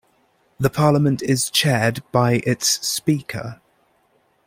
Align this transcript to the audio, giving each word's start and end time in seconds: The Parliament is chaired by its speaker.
The 0.59 0.71
Parliament 0.71 1.21
is 1.21 1.51
chaired 1.51 2.01
by 2.11 2.41
its 2.43 2.65
speaker. 2.87 3.61